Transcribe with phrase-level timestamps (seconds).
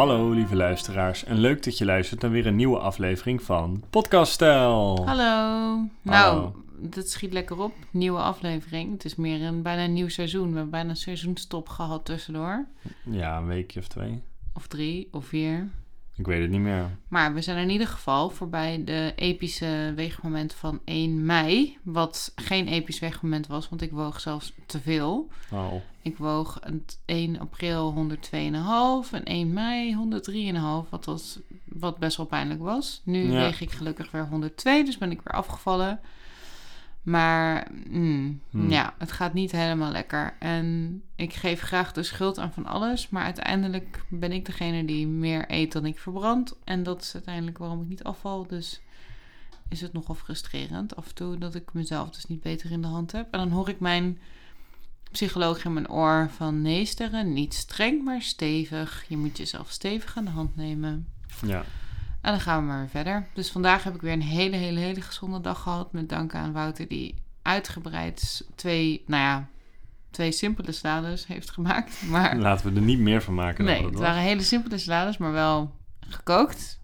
[0.00, 4.32] Hallo lieve luisteraars en leuk dat je luistert naar weer een nieuwe aflevering van Podcast
[4.32, 5.06] Stijl.
[5.06, 5.78] Hallo.
[6.02, 7.72] Nou, dat schiet lekker op.
[7.90, 8.92] Nieuwe aflevering.
[8.92, 10.48] Het is meer een bijna een nieuw seizoen.
[10.48, 12.66] We hebben bijna een seizoenstop gehad tussendoor.
[13.04, 14.22] Ja, een weekje of twee.
[14.54, 15.68] Of drie of vier.
[16.20, 16.90] Ik weet het niet meer.
[17.08, 21.78] Maar we zijn in ieder geval voorbij de epische weegmoment van 1 mei.
[21.82, 25.28] Wat geen episch weegmoment was, want ik woog zelfs te veel.
[25.52, 29.96] Oh, Ik woog het 1 april 102,5 en 1 mei
[30.84, 30.88] 103,5.
[30.90, 33.00] Wat, was, wat best wel pijnlijk was.
[33.04, 33.40] Nu Ja.
[33.40, 36.00] weeg ik gelukkig weer 102, dus ben ik weer afgevallen.
[37.02, 38.70] Maar mm, Hmm.
[38.70, 40.36] ja, het gaat niet helemaal lekker.
[40.38, 43.08] En ik geef graag de schuld aan van alles.
[43.08, 46.56] Maar uiteindelijk ben ik degene die meer eet dan ik verbrand.
[46.64, 48.46] En dat is uiteindelijk waarom ik niet afval.
[48.46, 48.80] Dus
[49.68, 52.88] is het nogal frustrerend af en toe dat ik mezelf dus niet beter in de
[52.88, 53.26] hand heb.
[53.30, 54.18] En dan hoor ik mijn
[55.10, 56.62] psycholoog in mijn oor van...
[56.62, 59.04] Nee, Sterren, niet streng, maar stevig.
[59.08, 61.06] Je moet jezelf stevig aan de hand nemen.
[61.46, 61.64] ja.
[62.20, 63.26] En dan gaan we maar weer verder.
[63.34, 65.92] Dus vandaag heb ik weer een hele, hele, hele gezonde dag gehad.
[65.92, 69.48] Met dank aan Wouter die uitgebreid twee, nou ja,
[70.10, 72.02] twee simpele salades heeft gemaakt.
[72.10, 74.02] Maar Laten we er niet meer van maken dan nee, het was.
[74.02, 76.78] waren hele simpele salades, maar wel gekookt.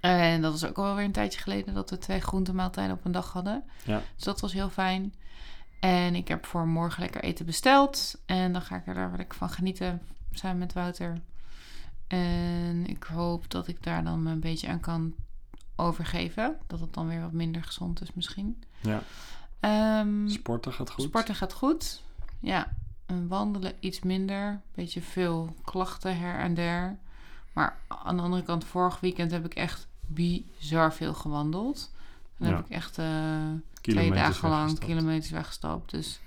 [0.00, 3.32] En dat was ook alweer een tijdje geleden dat we twee groentemaaltijden op een dag
[3.32, 3.64] hadden.
[3.84, 4.02] Ja.
[4.14, 5.14] Dus dat was heel fijn.
[5.80, 8.20] En ik heb voor morgen lekker eten besteld.
[8.26, 10.02] En dan ga ik er daar wat ik van genieten
[10.32, 11.20] samen met Wouter.
[12.08, 15.14] En ik hoop dat ik daar dan me een beetje aan kan
[15.76, 16.56] overgeven.
[16.66, 18.62] Dat het dan weer wat minder gezond is misschien.
[18.80, 19.02] Ja.
[19.60, 21.04] Ehm, Sporten gaat goed.
[21.04, 22.02] Sporten gaat goed.
[22.40, 22.72] Ja,
[23.06, 24.60] en wandelen iets minder.
[24.74, 26.98] Beetje veel klachten her en der.
[27.52, 31.90] Maar aan de andere kant, vorig weekend heb ik echt bizar veel gewandeld.
[32.36, 32.56] Dan Ja.
[32.56, 33.06] heb ik echt eh,
[33.80, 34.78] twee dagen lang weggestapt.
[34.90, 35.90] kilometers weggestapt.
[35.90, 36.20] Dus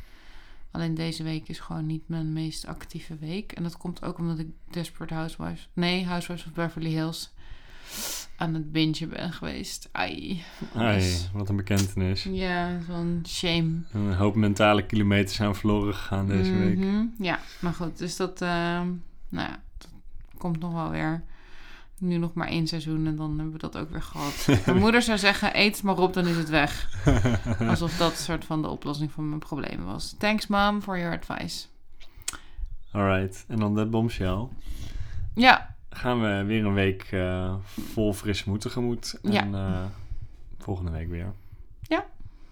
[0.72, 3.52] alleen deze week is gewoon niet mijn meest actieve week.
[3.52, 5.70] En dat komt ook omdat ik Desperate Housewives...
[5.74, 7.34] Nee, Housewives of Beverly Hills
[8.36, 9.90] aan het bingen ben geweest.
[9.92, 10.44] Ai.
[10.76, 12.24] Ai, wat een bekentenis.
[12.24, 13.72] Ja, zo'n shame.
[13.94, 16.78] Een hoop mentale kilometers aan verloren gegaan deze week.
[16.78, 18.88] Mhm, Ja, maar goed, dus dat, ehm,
[19.30, 19.90] nou ja, dat
[20.38, 21.24] komt nog wel weer.
[22.01, 24.47] Nu nog maar één seizoen en dan hebben we dat ook weer gehad.
[24.66, 26.89] Mijn moeder zou zeggen, eet het maar op, dan is het weg.
[27.59, 30.16] Alsof dat soort van de oplossing van mijn problemen was.
[30.17, 31.66] Thanks mom for your advice.
[32.91, 34.47] Alright, en dan dat bombshell.
[35.35, 37.56] Ja, Gaan we weer een week eh,
[37.94, 39.19] vol frisse moed tegemoet.
[39.23, 39.45] En Ja.
[39.51, 39.85] eh,
[40.59, 41.33] volgende week weer.
[41.81, 42.06] Ja.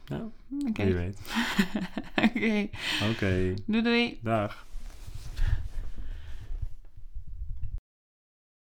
[0.06, 0.22] Ja,
[0.68, 0.84] oké.
[0.84, 1.20] wie weet.
[2.26, 2.68] Oké,
[3.12, 4.20] Oké, doei doei.
[4.22, 4.66] dag.